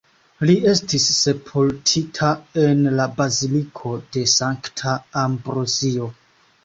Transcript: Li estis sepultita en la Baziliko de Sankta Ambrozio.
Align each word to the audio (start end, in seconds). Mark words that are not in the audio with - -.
Li 0.49 0.53
estis 0.69 1.03
sepultita 1.17 2.31
en 2.63 2.81
la 3.01 3.07
Baziliko 3.21 3.93
de 4.17 4.25
Sankta 4.35 4.97
Ambrozio. 5.27 6.09